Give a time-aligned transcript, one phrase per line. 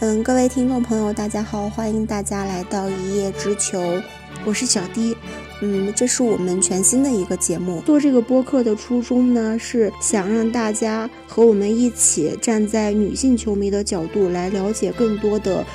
[0.00, 4.00] 嗯，各位听众朋友，大家好，欢迎大家来到一叶之秋，
[4.44, 5.16] 我是小迪。
[5.60, 7.80] 嗯，这是我们全新的一个节目。
[7.80, 15.66] 做这个播客的初衷呢，是想让大家和我们一起站在女性球迷的角度来了解更多的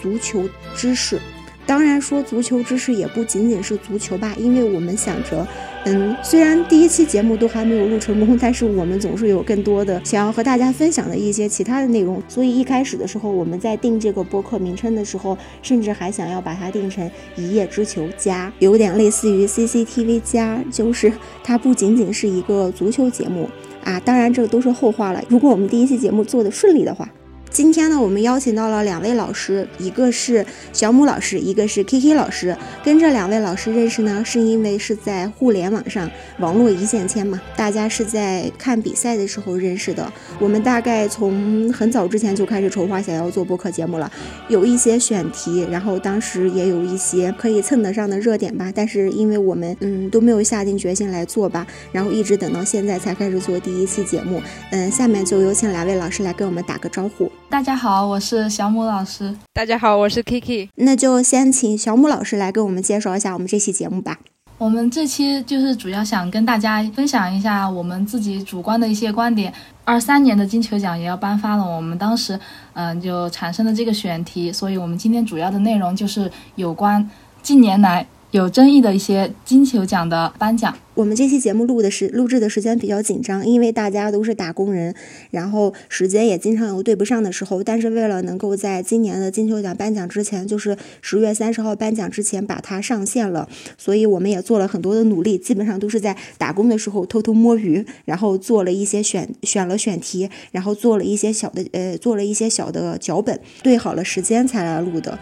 [0.00, 1.20] 足球知识。
[1.66, 5.46] 当然，说足球知识也不仅仅是足球吧，因为我们想着。
[5.86, 12.22] 嗯，虽然第一期节目都还没有录成功，但是我们总是有更多的想要和大家分享的一些其他的内容。
[12.26, 23.48] 所以一开始的时候，我们在定这个播客名称的时候，甚至还想要把它定成“一叶知球加”，有点类似于 CCTV 加，就是它不仅仅是一个足球节目
[23.84, 24.00] 啊。
[24.00, 25.22] 当然，这个都是后话了。
[25.28, 27.06] 如果我们第一期节目做的顺利的话。
[27.54, 32.56] 今天呢，我们邀请到了两位老师，一个是小母老师，一个是 KK 老师。
[32.84, 40.12] 跟这两位老师认识呢，是因为是在互联网上网络一线牵嘛，大家是在看比赛的时候认识的。
[40.40, 44.10] 我们大概从很早之前就开始筹划想要做播客节目了，
[44.48, 54.42] 有一些选题，然后当时也有一些可以蹭得上的热点吧，但是因为我们嗯都没有下定决心来做吧，然后一直等到现在才开始做第一期节目。
[54.72, 57.30] 嗯，下面就有请两位老师来跟我们打个招呼。
[57.48, 59.34] 大家好，我是小母老师。
[59.52, 60.68] 大家好，我是 Kiki。
[60.76, 64.18] 那就先请小母老师来给我们介绍一下我们这期节目吧。
[64.58, 69.52] 我们这期就是主要想跟大家分享一下我们自己主观的一些观点。
[69.84, 72.38] 二三年的金球奖也要颁发了，我们当时
[72.72, 77.08] 嗯就产生了这个选题，所以我们今天主要的内容就是有关
[77.42, 78.06] 近年来。
[78.34, 84.92] 有争议的一些金球奖的颁奖，我们这期节目录的是录制的时间比较紧张，因为大家都是打工人，
[85.30, 87.62] 然后时间也经常有对不上的时候。
[87.62, 105.16] 但是为了能够在今年的金球奖颁奖之前，就是十月三十号颁奖之前把它上线了，所以我们也做了很多的努力，基本上都是在打工的时候偷偷摸鱼，然后做了一些选选了选题，然后做了一些小的呃做了一些小的脚本，对好了时间才来录的。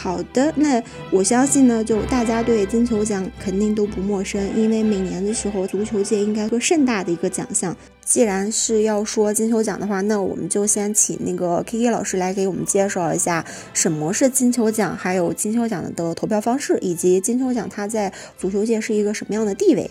[0.00, 0.80] 好的，那
[1.10, 7.76] 我相信呢，就大家对金球奖肯定都不陌生，因为每年的时候，足球界应该说盛大的一个奖项。
[8.04, 19.90] 既然是要说金球奖的话，那我们就先请那个 K K 老师来给我们介绍一下什么是金球奖，还有金球奖的投票方式，以及金球奖它在足球界是一个什么样的地位。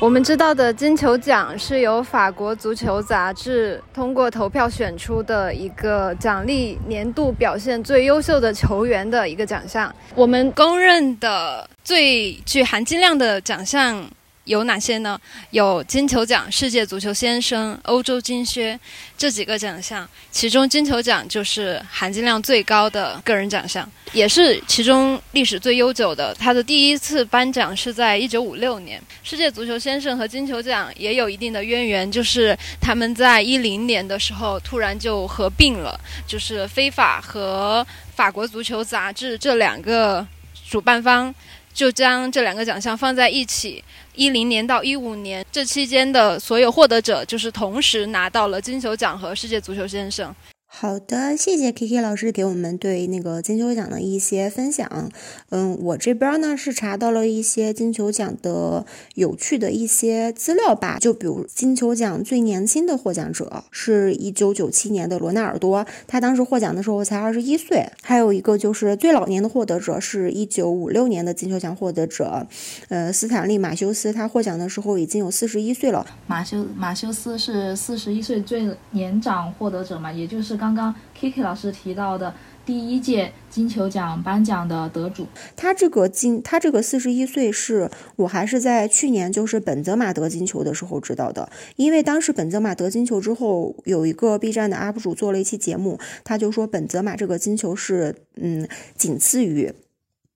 [0.00, 9.92] 我们知道的金球奖是由法国足球杂志通过投票选出的一个奖励年度表现最优秀的球员的一个奖项。
[10.14, 14.08] 我们公认的最具含金量的奖项。
[14.48, 15.20] 有哪些呢？
[15.50, 18.78] 有金球奖、世界足球先生、欧洲金靴
[19.16, 26.34] 这几个奖项，其中金球奖就是含金量最高的个人奖项，也是其中历史最悠久的。
[26.38, 28.98] 它的第一次颁奖是在一九五六年。
[29.22, 37.86] 世界足球先生和金球奖也有一定的渊源，就是他们在一零年的时候突然就合并了，就是非法和
[38.16, 40.26] 法国足球杂志这两个
[40.70, 41.34] 主办方
[41.78, 43.84] 就将这两个奖项放在一起。
[44.16, 50.34] 一零年到一五年这期间的所有获得者，就是同时拿到了金球奖和世界足球先生。
[50.80, 55.10] 好的，谢谢 K K 老师给我们对那个金球奖的一些分享。
[55.48, 58.86] 嗯，我这边呢是查到了一些金球奖的
[59.16, 60.98] 有趣的一些资料吧。
[61.00, 67.84] 就比如金球奖最年轻的获奖者是一九九七年的罗纳尔多，他当时获奖的时候才二十一岁。
[68.00, 72.46] 还有一个就是最老年的获得者是一九五六年的金球奖获得者，
[72.88, 76.06] 呃，斯坦利马修斯，他获奖的时候已经有四十一岁了。
[76.28, 80.56] 马修马修斯是四十一岁最年长获得者嘛，也就是。
[80.67, 82.34] 刚刚刚 Kiki 老师提到的
[82.66, 99.72] 第一届金球奖颁奖的得主，他这个金，他这个四十一岁是我还是在去年就是本泽马得金球的时候知道的，因为当时本泽马得金球之后，有一个 B 站的 UP 主做了一期节目，他就说本泽马这个金球是嗯仅次于。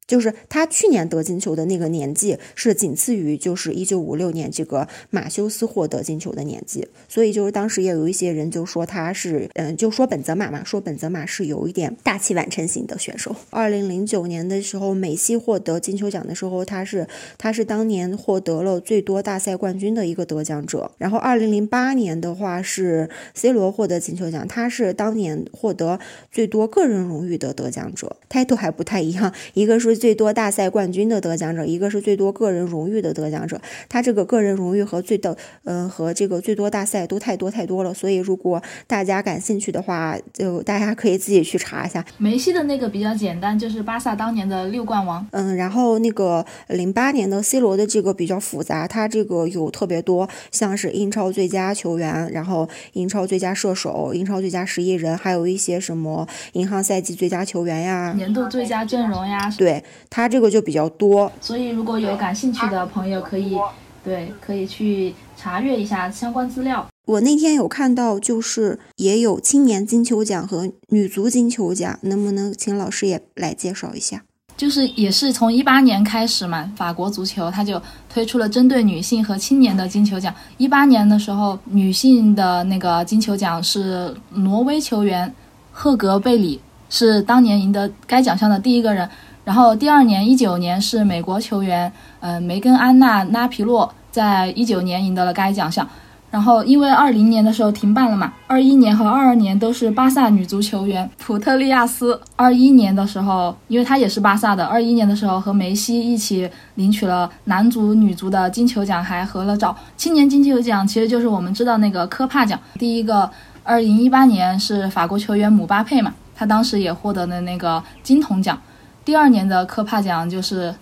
[0.07, 13.35] 就是他去年得金球的那个年纪是仅次于就是一九五六年这个马修斯获得金球的年纪，所以就是当时也有一些人就说他是嗯就说本泽马嘛，说本泽马是有一点大器晚成型的选手。
[13.51, 17.07] 二零零九年的时候，梅西获得金球奖的时候，他是
[17.39, 20.91] 他是当年获得了最多大赛冠军的一个得奖者。
[20.99, 25.99] 然后二零零八年的话是 C 罗获得金球奖，他是当年获得
[26.31, 29.92] 最多个人荣誉的得奖者，态度还不太一样，一个是。
[29.93, 33.61] 是最多大赛冠军的得奖者，一个是最多个人荣誉的得奖者。
[33.89, 37.93] 他这个个人荣誉和最的，嗯，和这个最多大赛都太多太多了。
[37.93, 42.05] 所以如果大家感兴趣的话，就大家可以自己去查一下。
[42.17, 45.27] 梅西的那个比较简单，就是巴萨当年的六冠王。
[45.33, 59.53] 嗯，然后那个零八年的 C 罗的这个比较复杂，他这个有特别多，像是英超最佳球员，然后英超最佳射手，英超最佳十一人，还有一些什么银行赛季最佳球员呀，年度最佳阵容呀。
[59.59, 61.31] 对他这个就比较多。
[61.41, 63.57] 所以如果有感兴趣的朋友，可以
[64.05, 66.87] 对可以去查阅一下相关资料。
[67.05, 74.23] 我那天有看到，就是也有青年金球奖和女足金球奖，能不能请老师也来介绍一下？
[74.57, 80.33] 就是也是从一八年开始嘛，法国足球它就推出了针对女性和青年的金球奖。
[80.59, 85.35] 一八年的时候，女性的那个金球奖是挪威球员
[85.73, 89.09] 赫格贝里是当年赢得该奖项的第一个人。
[89.45, 95.89] 然后第二年一九年是美国球员，呃梅根安娜拉皮洛在一九年赢得了该奖项。
[96.31, 102.19] 然后，因为二零年的时候停办了嘛，二一年和二二年都是巴萨女足球员普特利亚斯。
[102.37, 109.77] 二一年的时候，因为她也是巴萨的，二一年的时候和梅西一起领取了男足、女足的金球奖，还合了照。
[109.95, 112.59] 青年金球奖其实就是我们知道那个科帕奖。
[112.79, 113.31] 第一个，
[113.63, 118.59] 二零一八年是法国球员姆巴佩嘛，他当时也获得了那个金童奖。
[119.05, 120.75] 第二年的科帕奖就是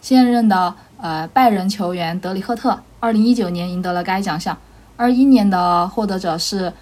[0.00, 4.56] 现任的呃拜仁球员德里赫特，二零一九年赢得了该奖项。
[4.96, 6.72] 二一年的获得者是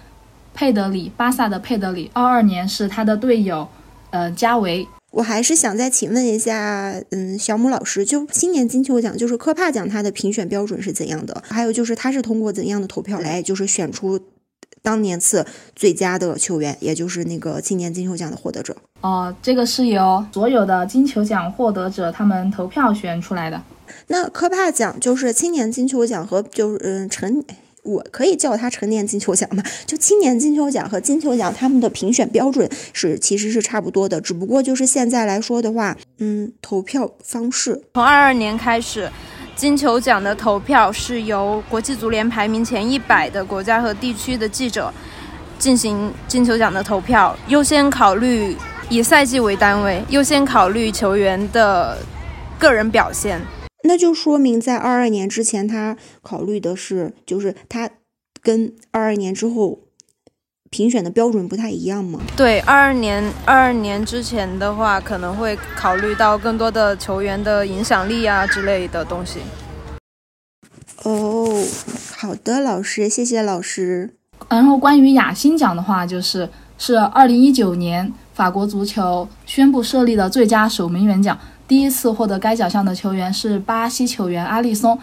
[0.53, 2.11] 佩德里，巴萨的佩德里。
[2.13, 3.67] 二二年是他的队友，
[4.11, 4.87] 呃，加维。
[5.11, 11.41] 我还是想再请问一下，嗯，小姆老师，就新年金球奖，就是科帕奖，它的评选标准是怎样的？
[11.47, 14.19] 还有就是他是通过怎样的投票来，就是选出
[14.83, 15.43] 当年次
[15.75, 18.75] 最佳的球员，也就是那个青年金球奖的获得者？
[19.01, 23.59] 哦，这个是由所有的金球奖获得者他们投票选出来的。
[24.07, 27.43] 那科帕奖就是青年金球奖和就是嗯成。
[27.83, 29.61] 我可以叫它成年金球奖吗？
[29.85, 39.11] 就青年金球奖和金球奖，他们的评选标准是其实是差不多的，只不过就是现在来说的话，嗯，投票方式从二二年开始，
[39.55, 44.91] 金球奖的投票是由国际足联排名前一百的国家和地区的记者
[45.59, 48.57] 进行金球奖的投票，优先考虑
[48.89, 51.97] 以赛季为单位，优先考虑球员的
[52.59, 53.39] 个人表现。
[53.85, 57.89] 那就说明在二二年之前，他考虑的是，就是他
[58.41, 59.79] 跟二二年之后
[60.73, 62.19] 评选的标准不太一样吗？
[62.35, 69.41] 对，二二年二二年之前的话，可能会考虑到更多的球员的影响力啊之类的东西。
[71.03, 71.47] 哦，
[72.17, 74.15] 好的，老师，谢谢老师。
[74.49, 76.49] 然后关于亚星奖的话，就是
[76.79, 81.37] 是二零一九年法国足球宣布设立的最佳守门员奖。
[81.67, 84.97] 第一次获得该奖项的球员是巴西球员阿利松，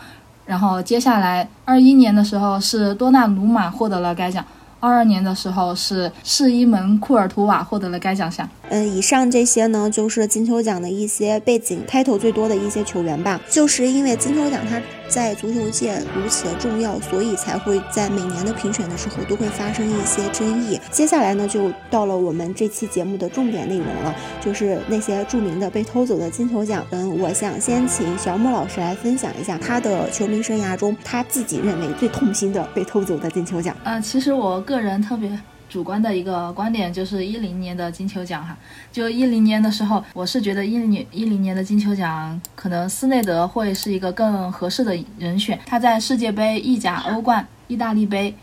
[0.46, 4.44] 然后接下来二一年的时候是多纳鲁马获得了该奖。
[4.80, 8.48] 二二年的时候是是一门库尔图瓦获得了该奖项。
[8.70, 13.38] 嗯，以上这些呢，就是金球奖的一些背景，title 最多的一些球员吧。
[13.48, 20.80] 就是因为金球奖它在足球界如此的重要，所以才会在每年的评选的时候都会发生一些争议。
[20.90, 26.86] 接下来呢，就到了我们这期节目的重点内容了，就是那些著名的被偷走的金球奖。
[26.90, 33.76] 嗯，我想先请小莫老师来分享一下他的球迷生涯中他自己认为最痛心的被偷走的金球奖。
[33.84, 34.64] 嗯，其实我。
[34.70, 35.30] 个人特别
[35.68, 38.56] 主观的一个观点就是一零年的金球奖哈，
[38.90, 45.58] 就一零年的时候，我是觉得一零年一零年的金球奖可能斯内德会是一个更合适的人选。
[45.66, 48.34] 他在世界杯、意甲、欧冠、意大利杯，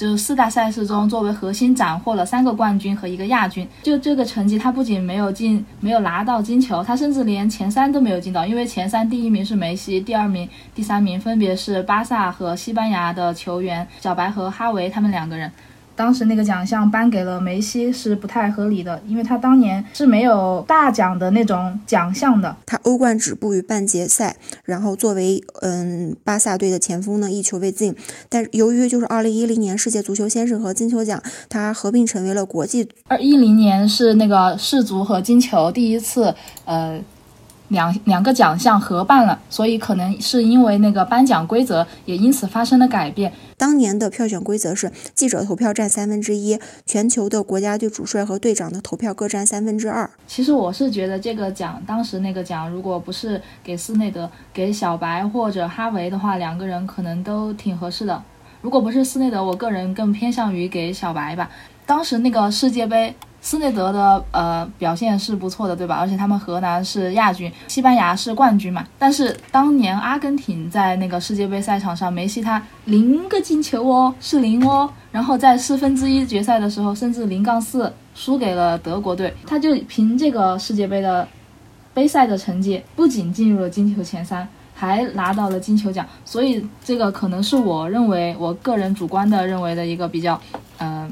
[0.00, 3.68] 就是四大赛事中作为核心斩获了三个冠军和一个亚军。
[3.82, 15.52] 就这个成绩，他不仅没有进，没有拿到金球，他甚至连前三都没有进到，因为前三第一名是梅西，第二名、第三名分别是巴萨和西班牙的球员小白和哈维他们两个人。
[16.00, 22.56] 当时那个奖项颁给了梅西是不太合理的，因为他当年是没有大奖的那种奖项的。
[22.64, 27.94] 他欧冠止步于半决赛，然后作为嗯巴萨队的前锋呢，一球未进。
[28.30, 32.88] 但由于就是二零一零年世界足球先生和金球奖，他合并成为了国际。
[33.06, 36.98] 二一零年是那个世足和金球第一次呃。
[37.70, 43.32] 两两个奖项合办了，所以可能是因为那个颁奖规则也因此发生了改变。
[43.56, 50.08] 当年的票选规则是记者投票占三分之一，全球的国家队主帅和队长的投票各占三分之二。
[50.26, 58.22] 其实我是觉得这个奖，当时那个奖如果不是给斯内德，给小白或者哈维的话，两个人可能都挺合适的。
[58.62, 61.50] 如果不是斯内德，我个人更偏向于给小白吧。
[61.86, 65.96] 当时那个世界杯斯内德的呃表现是不错的，对吧？
[65.96, 68.86] 而且他们荷兰是亚军，西班牙是冠军嘛。
[68.98, 74.90] 但是当年阿根廷在那个世界杯赛场上，梅西他零个进球哦，是零哦。
[75.10, 79.32] 然后在四分之一决赛的时候，甚至零杠四输给了德国队。
[79.46, 81.26] 他就凭这个世界杯的
[81.94, 86.06] 杯赛的成绩，不仅进入了金球前三，还拿到了金球奖。
[86.26, 90.38] 所以这个可能是我认为我个人主观的认为的一个比较，
[90.78, 91.10] 嗯。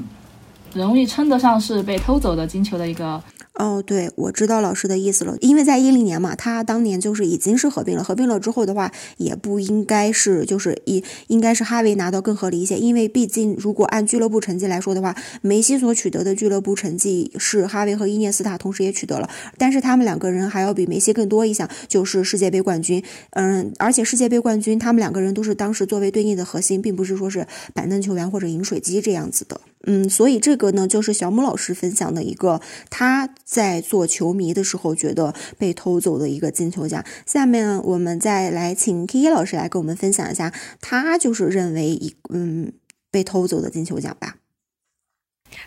[0.73, 3.21] 容易称得上是被偷走的金球的一个。
[3.55, 5.35] 哦，对，我知道老师的意思了。
[5.41, 12.77] 因为在一零年嘛，他当年就是已经是合并了，合并了之后的话，也不应该是就是一应该是哈维拿到更合理一些。
[12.77, 23.03] 因为毕竟如果按俱乐部成绩来说的话，梅西所取得的俱乐部成绩是哈维和伊涅斯塔同时也取得了，但是他们两个人还要比梅西更多一项，就是世界杯冠军。
[23.31, 29.59] 嗯，而且世界杯冠军，他们两个人都是当时作为队内的核心，并不是说是板凳球员或者饮水机这样子的。
[29.91, 37.03] 嗯，所以这个呢，就是小姆老师分享的一个他在做球迷的时候觉得被偷走的一个金球奖。
[37.25, 42.71] 下面我们再来请 KI 老师来跟我们分享一下，他就是认为一嗯
[43.09, 44.35] 被偷走的金球奖吧。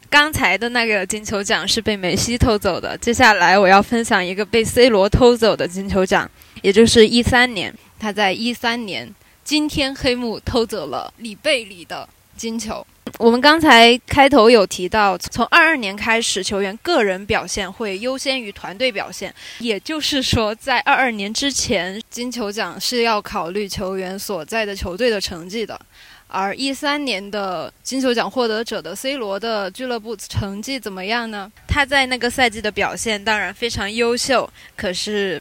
[0.09, 6.31] 刚才的那个金球奖是被梅西偷走的，接下来我要分享一个被 C 罗偷走的金球奖，
[6.63, 9.13] 也就是一三年，他在一三年
[9.43, 12.87] 今天黑幕偷走了里贝里的金球。
[13.19, 19.33] 我们刚才开头有提到，从二二年开始，球员个人表现会优先于团队表现。
[19.59, 25.79] 也就是说，在二二年之前，金球奖是要考虑球员所在的球队的成绩的。
[26.27, 31.53] 而一三年的金球奖获得者的 C 罗的俱乐部成绩怎么样呢？
[31.69, 35.41] 他在那个赛季的表现当然非常优秀，可是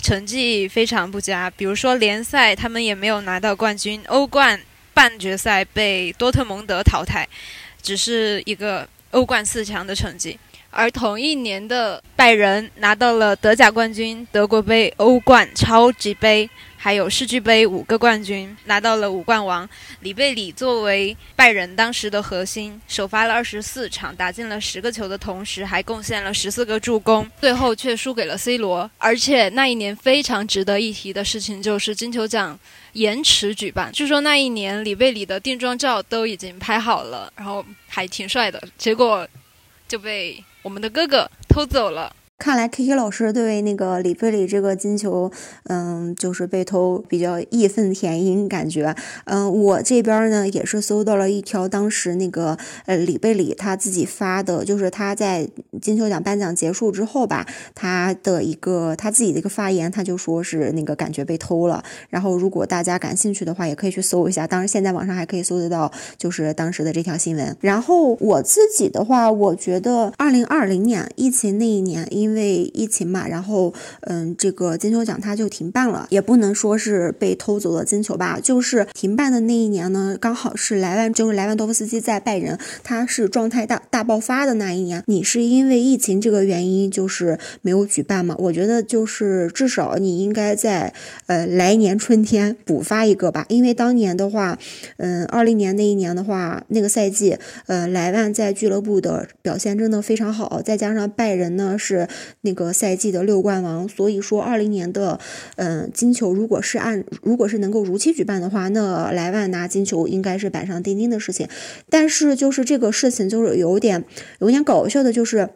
[0.00, 1.50] 成绩非常不佳。
[1.50, 4.60] 比如说联赛，他们也没有拿到冠军；欧冠。
[4.96, 7.28] 半决赛被多特蒙德淘汰，
[7.82, 10.38] 只是一个欧冠四强的成绩。
[10.70, 16.48] 而同一年的拜仁拿到了德甲冠军、德国杯、欧冠、超级杯。
[16.78, 19.68] 还有世俱杯五个冠军，拿到了五冠王。
[20.02, 27.28] 里贝里作为拜仁当时的核心，首发了二十四场，打进了十个球的同时，还贡献了十四个助攻。
[27.40, 28.88] 最后却输给了 C 罗。
[28.98, 32.56] 而且那一年非常值得一提的事情就是金球奖
[32.96, 33.92] 延迟举办。
[33.92, 39.28] 据说那一年李贝里的定妆照都已经拍好了，然后还挺帅的，结果
[39.86, 42.14] 就被我们的哥哥偷走了。
[42.38, 45.32] 看来 K K 老师对那个里贝里这个金球，
[45.64, 55.48] 嗯，就是被偷比较义愤填膺，感觉，嗯，我这边呢也是搜到了一条当时那个呃里贝里他自己发的，就是他在
[55.80, 61.82] 金球奖颁奖结束之后吧，他的一个他自己的一个发言，他就说是那个感觉被偷了。
[62.10, 67.56] 然后如果大家感兴趣的话，也可以去搜一下，当然现在网上还可以搜得到，就是当时的这条新闻。
[67.60, 85.04] 然后我自己的话，我觉得二零二零年疫情那一年，因因为疫情嘛，然后嗯，这个金球奖它就停办了，也不能说是被偷走了金球吧，就是停办的那一年呢，刚好是莱万，就是莱万多夫斯基在拜仁，他是状态大大爆发的那一年。
[85.06, 88.34] 你是因为疫情这个原因，就是没有举办嘛？
[88.40, 90.92] 我觉得就是至少你应该在
[91.26, 94.58] 呃来年春天补发一个吧，因为当年的话，
[94.96, 102.08] 嗯，二零年那一年的话，那个赛季，呃，莱万在俱乐部的表现真的非常好，再加上拜仁呢是。
[102.42, 105.18] 那个赛季的六冠王，所以说二零年的，
[105.56, 111.48] 嗯，金球如果是按如果是能够如期举办的话，那莱万拿金球应该是板上钉钉的事情。
[111.88, 114.04] 但是就是这个事情就是有点
[114.38, 115.50] 有点搞笑的，就是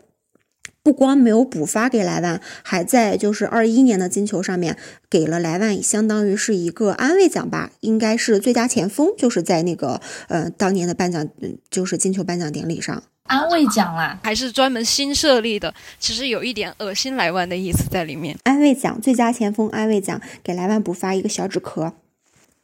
[0.82, 4.76] 不光没有补发给莱万，还在就是二一年的金球上面
[5.10, 11.28] 给了莱万相当于是一个安慰奖吧，应该是最佳前锋，就是在那个呃当年的颁奖
[11.70, 13.02] 就是金球颁奖典礼上。
[13.30, 18.36] 安慰奖啦，还是专门新设立的，其实有一点恶心莱万的意思在里面。
[18.42, 21.92] 安慰奖，最佳前锋安慰奖，给莱万补发一个小纸壳。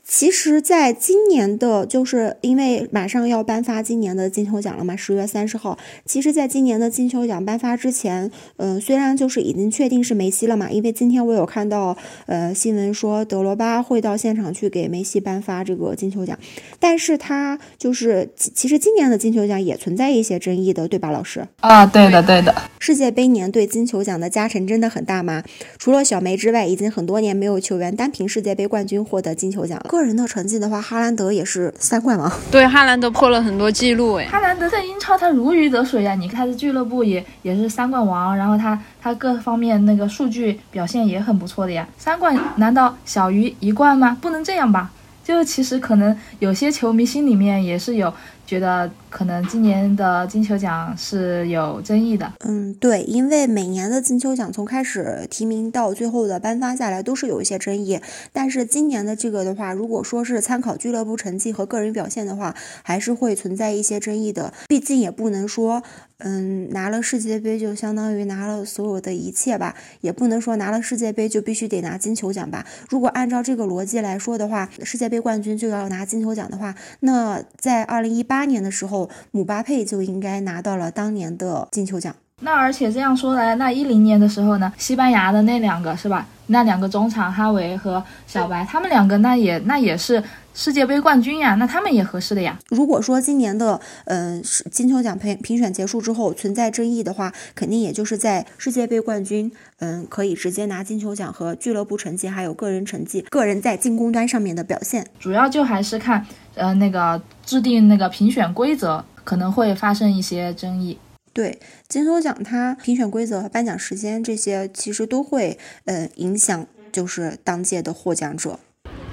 [0.09, 5.77] 其实，在今年的，就是因为马上要颁发今年的金球奖了嘛，十月三十号。
[6.05, 11.97] 其实，在今年的金球奖颁发之前，嗯，虽然就是已经确定是梅西了嘛，因为今天我有看到，
[12.27, 16.39] 呃，新闻说德罗巴会到现场去给梅西颁发这个金球奖，
[16.79, 21.45] 但是他就是，其实今年的金球奖也存在一些争议的，对吧，老师？
[21.59, 22.55] 啊，对的，对的。
[22.79, 25.43] 世界杯年对金球奖的加成真的很大吗？
[25.79, 29.87] 除了小梅之外，已经很多年没有球员单凭世界杯冠军获得金球奖了。
[29.97, 32.31] 个人的成绩的话，哈兰德也是三冠王。
[32.51, 34.27] 对，哈兰德破了很多记录哎。
[34.27, 41.89] 哈兰德在英超他如鱼得水呀，你看他的俱乐部也也是三冠王，然后他他各方面那个数据表现也很不错的呀。
[41.99, 44.17] 三冠难道小于一冠吗？
[44.21, 44.91] 不能这样吧？
[45.25, 48.13] 就其实可能有些球迷心里面也是有
[48.47, 52.31] 觉得可能今年的金球奖是有争议的。
[52.41, 57.99] 嗯，对，因为每年的金球奖从开始提名到最后的颁发下来都是有一些争议，
[58.35, 64.53] 但是今年的这个的话，如果说是参考俱乐部成绩和个人表现的话，还是会存在一些争议的。
[64.69, 65.83] 毕竟也不能说，
[66.19, 72.67] 嗯，拿了世界杯就相当于拿了所有的一切吧，也不能说拿了世界杯就必须得拿金球奖吧。
[72.91, 82.15] 如果按照这个逻辑来说的话，世界杯冠军就要拿金球奖的话，那在二零一八年的时候，姆巴佩就应该拿到了当年的金球奖。
[82.43, 86.27] 那而且这样说来，那一零年的时候呢，西班牙的那两个是吧？
[86.49, 90.23] 那两个中场哈维和小白，他们两个那也那也是
[90.55, 92.59] 世界杯冠军呀，那他们也合适的呀。
[92.69, 94.41] 如果说今年的嗯
[94.71, 106.25] 金球奖评评选结束之后存在争议的话，肯定也就是在世界杯冠军嗯可以直接拿金球奖和俱乐部成绩还有个人成绩，个人在进攻端上面的表现，主要就还是看
[106.55, 110.99] 呃那个制定那个评选规则可能会发生一些争议。
[111.37, 118.59] 对金球奖，它评选规则和颁奖时间这些，其实都会呃影响，就是当届的获奖者。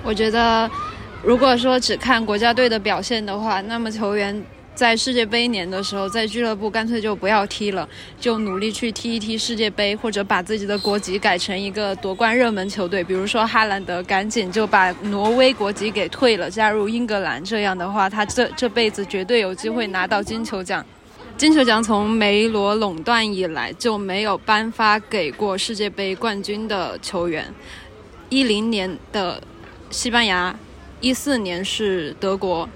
[0.05, 0.71] 我觉得，
[1.21, 4.41] 如果说只看国家队的表现的话，那么球员
[4.73, 7.87] 在世界杯年的时候，在俱乐部干脆就不要踢了，
[8.17, 17.43] 就努力去踢一踢世界杯，或者把自己的国籍改成一个夺冠热门球队，比如说哈兰德，赶紧就把挪威国籍给退了，加入英格兰。
[17.43, 20.85] 这样的话，他这这辈子绝对有机会拿到金球奖。
[21.35, 27.53] 金球奖从梅罗垄断以来就没有颁发给过世界杯冠军的球员。
[28.29, 29.41] 一零年的
[29.89, 30.55] 西班牙，
[31.01, 32.69] 一四年是德国，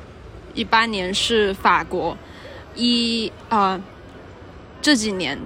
[0.55, 2.17] 一八年是法国，
[2.75, 3.79] 一啊
[4.81, 5.39] 这几年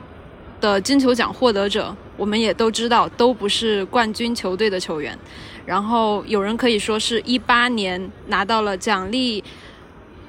[0.61, 5.17] 的金球奖获得者，我们也都知道都不是冠军球队的球员。
[5.65, 9.43] 然后有人可以说是一八年拿到了奖励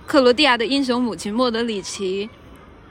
[0.04, 2.28] 克罗地亚的英雄母亲莫德里奇。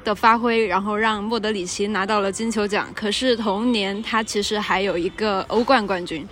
[0.03, 2.87] 的发挥，然后让莫德里奇拿到了金球奖。
[2.95, 6.27] 可是同年，他其实还有一个欧冠冠军，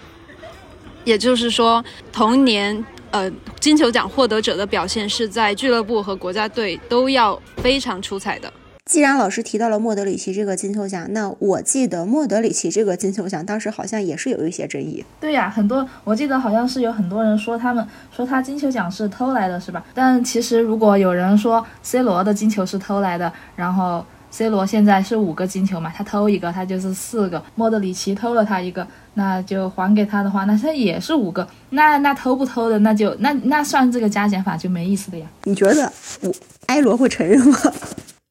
[1.04, 8.52] 也就是说，同年呃金球奖获得者的表现是在俱乐部和国家队都要非常出彩的。
[8.90, 15.06] 既然老师提到了莫德里奇这个金球奖，那我记得莫德里奇这个金球奖当时好像也是有一些争议。
[15.20, 19.86] 对呀，很多我记得好像是有很多人说他们说他金球奖是偷来的，是吧？
[19.94, 31.48] 但其实如果有人说 C 罗的金球是偷来的，然后 C 罗现在是五个金球嘛，他偷一个他就是四个，莫德里奇偷了他一个，那就还给他的话，那他也是五个。
[31.70, 35.28] 那那偷不偷的，那就那那算这个加减法就没意思的呀。
[35.44, 36.34] 你觉得我
[36.66, 37.56] 埃罗会承认吗？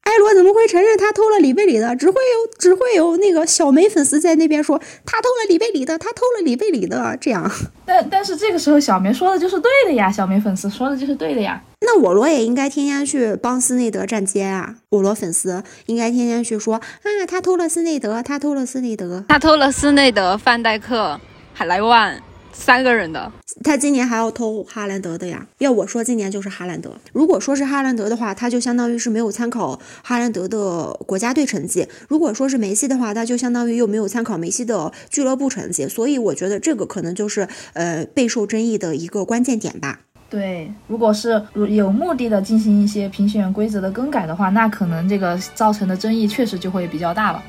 [0.08, 1.94] 埃罗怎么会承认他偷了里贝里的？
[1.94, 7.50] 只会有只会有那个小梅粉丝在那边说他偷了里贝里的，他偷了里贝里的这样。
[7.84, 11.62] 但但是这个时候小梅说的就是对的呀，小梅粉丝说的就是对的呀。
[11.80, 14.76] 那我罗也应该天天去帮斯内德站街啊！
[14.88, 16.82] 我罗粉丝应该天天去说啊，
[17.28, 21.20] 他偷了斯内德，他偷了斯内德，他偷了斯内德、范戴克、
[21.52, 22.22] 海莱万。
[22.52, 23.30] 三个人的，
[23.62, 25.46] 他今年还要偷哈兰德的呀？
[25.58, 26.92] 要我说，今年就是哈兰德。
[27.12, 35.88] 如果说是哈兰德的话，他就相当于是没有参考哈兰德的国家队成绩；如果说是梅西的话，他就相当于又没有参考梅西的俱乐部成绩。
[35.88, 40.00] 所以我觉得这个可能就是呃备受争议的一个关键点吧。
[40.28, 47.42] 对，如果是有目的的进行一些评选规则的更改的话，那可能这个造成的争议确实就会比较大了。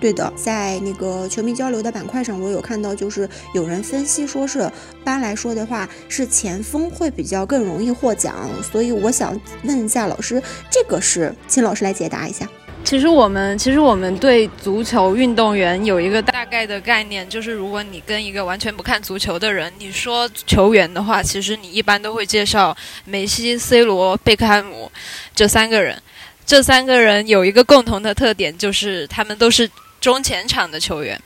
[0.00, 12.48] 对的，在那个球迷交流的板块上，我有看到，就是有人分析说是，一般来说的话，是前锋会比较更容易获奖，所以我想问一下老师，这个是请老师来解答一下。
[12.82, 24.90] 其实我们其实我们对足球运动员有一个大概的概念，就是如果你跟一个完全不看足球的人，你说球员的话，其实你一般都会介绍梅西、C 罗、贝克汉姆
[25.34, 26.02] 这三个人。
[26.46, 29.70] 这三个人有一个共同的特点，就是他们都是。
[30.00, 31.20] 中前场的球员，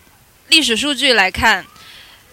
[0.48, 1.64] 历史数据来看，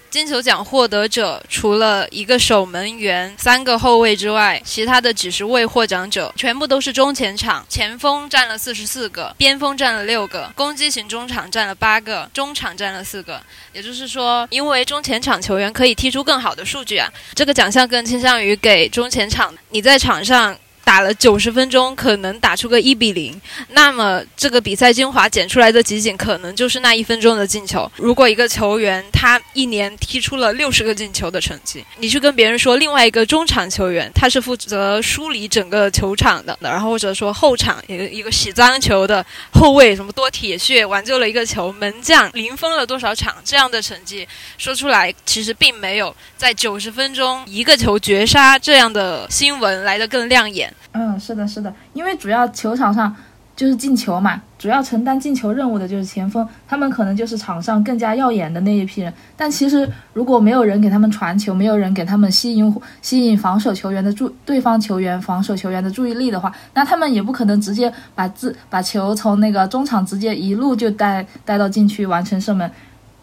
[0.10, 7.64] 金球奖获得者除了一个守门员、三个后卫之外，其他的几十位获奖者全部都是中前场。
[7.70, 13.40] 前锋占了四十四个，边锋占了六个，攻击型中场占了八个，中场占了四个。
[13.72, 19.54] 也就是说，因为中前场球员可以踢出更好的数据啊，这个奖项更倾向于给中前场。
[19.70, 20.58] 你在场上。
[20.84, 23.40] 打了九十分钟，可能打出个一比零，
[23.70, 27.90] 那么这个比赛精华剪出来的集锦，可能就是那一分钟的进球。
[27.96, 50.71] 如果一个球员他一年踢出了六十个进球的成绩，你去跟别人说另外一个中场球员他是负责梳理整个球场的，然后或者说后场一个一个洗脏球的后卫，什么多铁血挽救了一个球，门将零封了多少场这样的成绩说出来，其实并没有在九十分钟一个球绝杀这样的新闻来的更亮眼。
[50.94, 53.16] 嗯，是的，是的，因为主要球场上。
[53.54, 59.14] 就是进球嘛，主要承担进球任务的就是前锋，他们可能就是场上更加耀眼的那一批人。
[59.38, 72.72] 但其实如果没有人给他们传球，没有人给他们吸引吸引防守球员的注对方球员防守球员的注意力的话，那他们也不可能直接把自把球从那个中场直接一路就带带到禁区完成射门，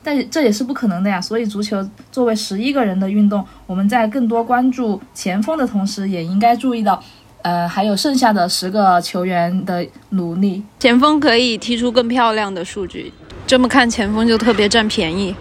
[0.04, 1.20] 但这也是不可能的呀。
[1.20, 7.02] 所以足球作为十一个人的运动，我们在更多关注前锋的同时，也应该注意到。
[7.42, 13.12] 呃，还有剩下的十个球员的努力，前锋可以踢出更漂亮的数据。
[13.46, 15.34] 这么看，前锋就特别占便宜。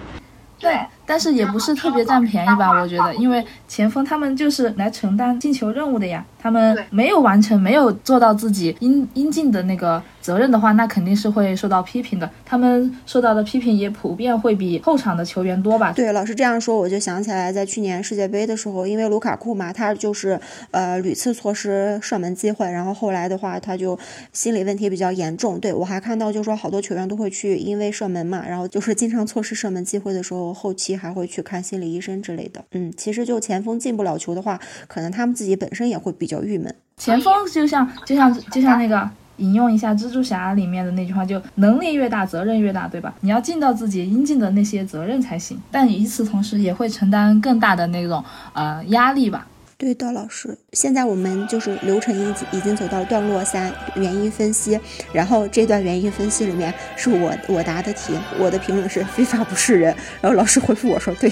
[0.60, 0.78] 对。
[1.10, 12.30] 但是也不是特别占便宜吧，我觉得，因为前锋他们就是来承担进球任务的呀，他们没有完成，没有做到自己应应尽的那个责任的话，那肯定是会受到批评的。
[12.44, 15.92] 他们受到的批评也普遍会比后场的球员多吧？
[15.94, 20.40] 对，老师这样说，我就想起来，在去年世界杯的时候，因为卢卡库嘛，他就是
[20.72, 23.98] 呃屡次错失射门机会，然后后来的话，他就
[24.34, 25.60] 心理问题比较严重。
[25.60, 30.88] 对我还看到，就说好多球员都会去因为射门嘛，然后就是经常错失射门机会的时候，后期。
[30.98, 32.64] 还会去看心理医生之类的。
[32.72, 36.74] 嗯，其实就前锋进不了球的话，可能他们自己本身也会比较郁闷。
[36.98, 43.14] 前锋就像就像就像那个引用一下蜘蛛侠里面的那句话，就能力越大，责任越大，对吧？
[43.22, 45.62] 你要尽到自己应尽的那些责任才行。
[45.70, 49.46] 但与此同时，也会承担更大的那种呃压力吧。
[49.78, 50.58] 对的，老师。
[50.74, 54.80] 现在我们就是流程已经已经走到段落三，原因分析。
[55.14, 59.96] 然后这段原因分析里面是我我答的题，我的评论是非法不是人。
[60.20, 61.32] 然后老师回复我说对，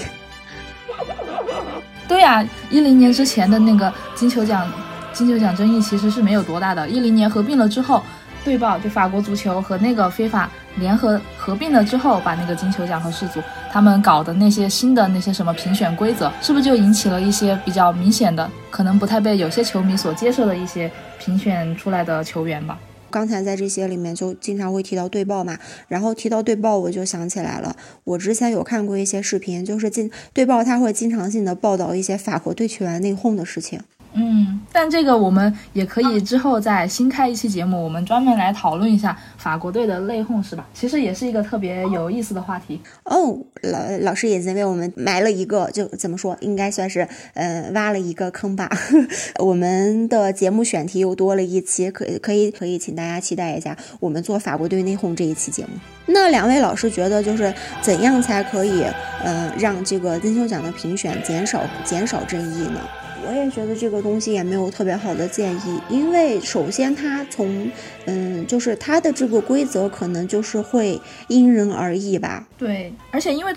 [2.26, 4.68] 对呀，一零年之前的那个金球奖
[5.12, 8.02] 金球奖争议其实是没有多大的，一零年合并了之后。
[8.44, 13.40] 对报就法国足球和那个非法联合合并了之后，把那个金球奖和世足
[13.72, 22.76] 他们搞的那些新的那些什么评选规则，是不是就引起了一些比较明显的，可能不太被有些球迷所接受的一些评选出来的球员吧？
[23.16, 27.74] 刚才在这些里面就经常会提到对报嘛，然后提到对报，我就想起来了，
[28.04, 33.80] 我之前有看过一些视频，就是经对报他会经常性的报道一些法国队球员内讧的事情。
[34.18, 40.66] 嗯，但这个我们也可以之后再新开一期节目，我们专门来讨论一下法国队的内讧，是吧？
[40.72, 43.38] 其实也是一个特别有意思的话题哦。
[43.62, 48.70] 老老师已经为我们埋了一个，就怎么说，应该算是呃挖了一个坑吧。
[49.38, 55.70] 我们的节目选题又多了一期，可可以可以，请大家期待一下我们做法国队内讧这一期节目。
[56.06, 57.52] 那两位老师觉得，就是
[57.82, 58.84] 怎样才可以
[59.22, 62.80] 呃让这个金球奖的评选减少减少争议呢？
[63.28, 67.68] 我也觉得这个东西也没有特别好的建议，因为首先它从，
[68.04, 72.46] 嗯，就是它的这个规则可能就是会因人而异吧。
[72.56, 73.52] 对，而且因为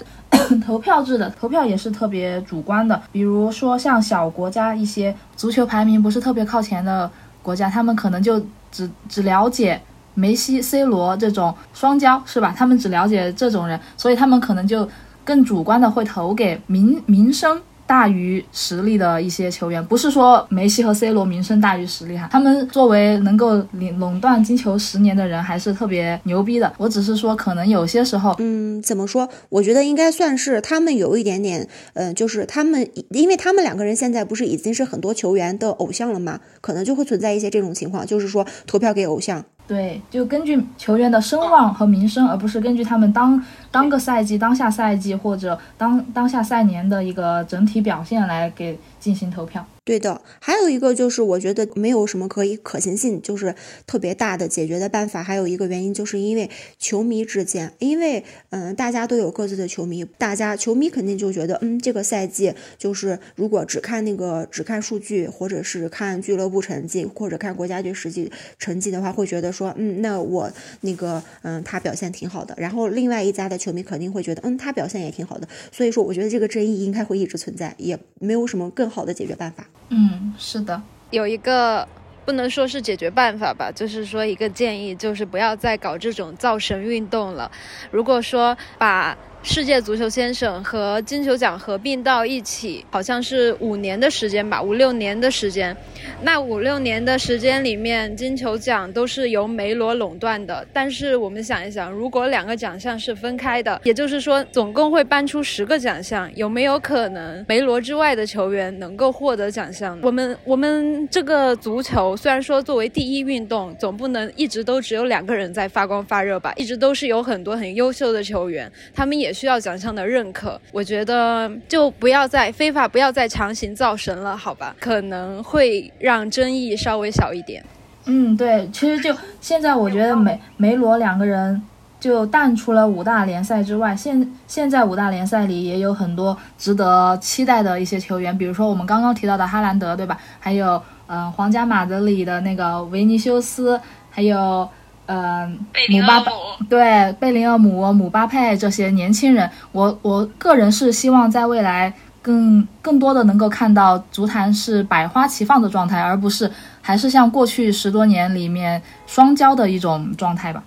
[0.66, 3.00] 投 票制的，投票也是特别主观的。
[3.12, 7.10] 比如说像小国家一些足球排名不是特别靠前的
[7.44, 9.80] 国家，他们可能就只只了解
[10.16, 12.56] 梅西、C 罗这种双骄，是吧？
[12.58, 14.90] 他们只了解这种人，所以他们可能就
[15.24, 17.62] 更主观的会投给名名声。
[17.90, 26.72] 大于实力的一些球员，不是说梅西和 C 罗名声大于实力哈，他们作为能够领垄断金球十年的人，还是特别牛逼的。
[26.78, 29.28] 我只是说，可能有些时候，嗯，怎么说？
[29.50, 36.40] 我觉得应该算是他们有一点点，嗯，就是他们，因为他们两个人现在不是已经是很多球员的偶像了吗？
[36.62, 39.44] 可能就会存在一些这种情况，就是说投票给偶像。
[39.70, 49.66] 对，就根据球员的声望和名声，而不是根据他们当当个赛季、当下赛季或者当当下赛年的一个整体表现来给进行投票。
[49.84, 53.56] 对的，还有一个就是我觉得没有什么可以可行性，就是
[53.88, 55.24] 特别大的解决的办法。
[55.24, 72.54] 还有一个原因，就是因为球迷之间，因为嗯，大家都有各自的球迷，大家球迷肯定就觉得，嗯，这个赛季就是如果只看那个只看数据，或者是看俱乐部成绩，或者看国家队实际成绩的话，会觉得说，嗯，那我那个嗯，他表现挺好的。
[72.60, 75.48] 然后另外一家的球迷肯定会觉得，嗯，他表现也挺好的。
[75.72, 79.64] 所以说，我觉得这个争议应该会一直存在，也没有什么更好的解决办法。
[79.90, 81.88] 嗯，是的，有一个
[82.26, 87.50] 不能说是解决办法吧，就是说一个建议，就是不要再搞这种造神运动了。
[87.90, 95.76] 如果说把世界足球先生和金球奖合并到一起，好像是五年的时间吧，五六年的时间。
[96.22, 100.66] 那五六年的时间里面，金球奖都是由梅罗垄断的。
[100.74, 109.98] 但是我们想一想，如果两个奖项是分开的，也就是说总共会颁出十个奖项，有没有可能梅罗之外的球员能够获得奖项？
[110.02, 116.54] 我们我们这个足球虽然说作为第一运动，总不能一直都只有两个人在发光发热吧？
[116.58, 119.29] 一直都是有很多很优秀的球员，他们也。
[119.30, 120.60] 也需要奖项的认可。
[120.72, 124.76] 我觉得就不要再非法，不要再强行造神了，好吧？
[124.80, 127.64] 可能会让争议稍微小一点。
[128.06, 131.62] 嗯，对，其实就现在，我觉得梅梅罗两个人
[132.00, 140.18] 就淡出了五大联赛之外，现现在五大联赛里也有很多值得期待的一些球员，比如说我们刚刚提到的哈兰德，对吧？
[140.40, 144.68] 还有嗯，皇家马德里的那个维尼修斯，还有
[145.10, 146.32] 嗯，姆巴佩，
[146.70, 151.92] 对，贝林厄姆、姆巴佩这些年轻人，我我个人是希望在未来。
[152.22, 160.62] 更更多的能够看到足坛是百花齐放的状态，而不是还是像过去十多年里面双骄的一种状态吧。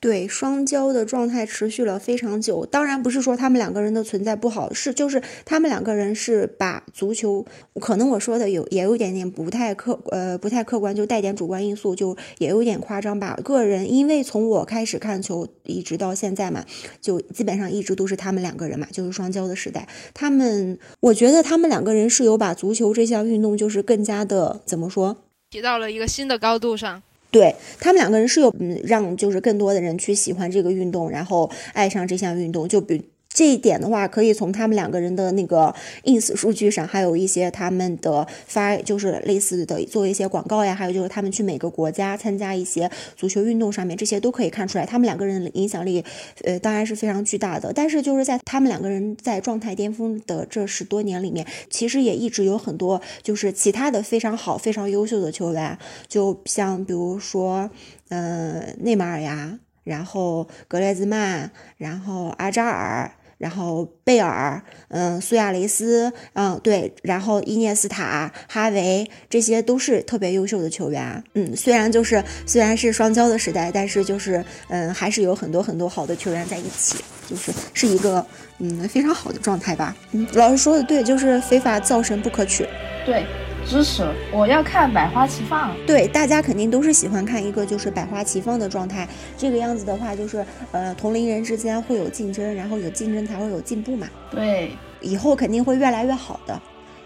[0.00, 7.44] 对双骄的状态持续了非常久，当然不是说他们两个人的存在不好，是就是他们两个人是把足球，
[7.80, 13.36] 可能我说的有也有点点不太客呃不太客观，就带点主观因素，就也有点夸张吧。
[13.42, 16.64] 个人因为从我开始看球一直到现在嘛，
[17.00, 19.88] 就基本上一直都是他们两个人嘛，就是双骄的时代。
[20.14, 25.16] 他们我觉得他们两个人是有把足球这项运动就是更加的怎么说，
[25.50, 27.02] 提到了一个新的高度上。
[27.30, 33.02] 对他们两个人是有，让就是更多的人去喜欢这个运动，然后爱上这项运动，就比。
[33.38, 35.72] 这一点的话，可以从他们两个人的那个
[36.02, 46.04] ins 数据上，还有一些他们的发，就是类似的做一些广告呀，还有就是他们去每个国家参加一些足球运动上面，这些都可以看出来，他们两个人的影响力，
[46.42, 47.72] 呃，当然是非常巨大的。
[47.72, 57.70] 但是就是在他们两个人在状态巅峰的这十多年里面，其实也一直有很多就是其他的非常好、非常优秀的球员，就像比如说，
[58.08, 63.12] 嗯，内马尔呀，然后格列兹曼，然后阿扎尔。
[63.38, 71.22] 然后贝尔，嗯，苏亚雷斯，嗯，对，然后伊涅斯塔、哈维，这些都是特别优秀的球员。
[71.34, 76.96] 嗯，虽然就是虽然是双骄的时代，但是就是嗯，还是有很多很多好的球员在一起，
[77.28, 78.24] 就是是一个
[78.58, 79.96] 嗯非常好的状态吧。
[80.12, 82.66] 嗯，老师说的对，就是非法造神不可取。
[83.06, 83.24] 对。
[83.68, 84.02] 支持，
[84.32, 85.76] 我要看百花齐放。
[85.86, 89.06] 对，大家肯定都是喜欢看一个就是百花齐放的状态。
[89.36, 94.08] 这个样子的话，就是呃，同龄人之间会有竞争，然后有竞争才会有进步嘛。
[94.30, 96.58] 对，以后肯定会越来越好的。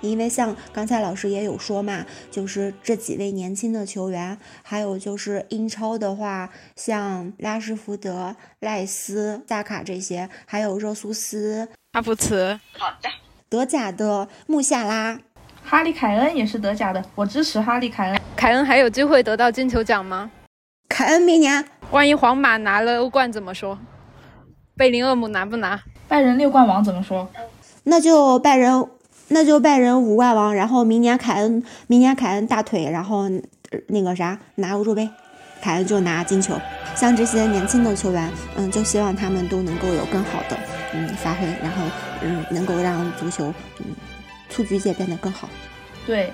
[0.03, 13.09] 因为像刚才老师也有说嘛，就是这几位年轻的球员，还有就是英超的话，像拉什福德、赖斯、萨卡这些，还有热苏斯、阿布茨，好的，
[13.49, 15.19] 德甲的穆夏拉。
[15.65, 18.21] 哈利凯恩也是德甲的，我支持哈利凯恩。
[18.37, 20.31] 凯恩还有机会得到金球奖吗？
[20.89, 23.79] 凯恩明年，万一皇马拿了欧冠怎么说？
[24.77, 25.81] 贝林厄姆拿不拿？
[26.09, 27.27] 拜仁六冠王怎么说？
[27.85, 28.87] 那就拜仁，
[29.29, 30.55] 那就拜仁五冠王。
[30.55, 33.31] 然后明年凯恩，明年凯恩大腿，然后
[33.89, 35.09] 那个啥拿欧洲杯，
[35.63, 36.55] 凯恩就拿金球。
[36.95, 40.59] 像这些年轻的球员，嗯，就希望他们都能够有更好的
[40.93, 41.83] 嗯发挥，然后
[42.21, 43.47] 嗯能够让足球
[43.79, 43.87] 嗯。
[44.55, 45.49] 蹴鞠界变得更好。
[46.07, 46.33] 对，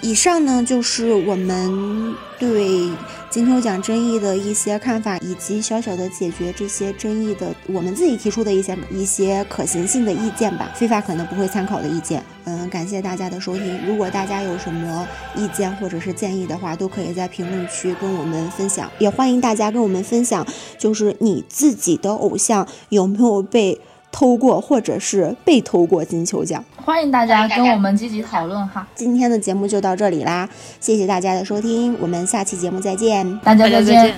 [0.00, 2.90] 以上呢就是我们对
[3.30, 10.70] 金球奖争议的一些看法，以及小小的解决这些争议的我们自己提出的一些一些可行性的意见吧。
[10.74, 12.22] 非法可能不会参考的意见。
[12.44, 13.86] 嗯，感谢大家的收听。
[13.86, 18.90] 如果大家有什么意见或者是建议的话，都可以在评论区跟我们分享。
[18.98, 20.46] 也欢迎大家跟我们分享，
[20.78, 23.80] 就是你自己的偶像有没有被。
[24.10, 28.86] 偷过或者是被偷过金球奖，欢迎大家跟我们积极讨论哈。
[28.94, 30.48] 今天的节目就到这里啦，
[30.80, 34.14] 谢谢大家的收听，我们下期节目再见，大家再见，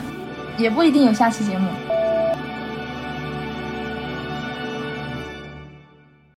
[0.57, 1.69] 也不一定有下期节目。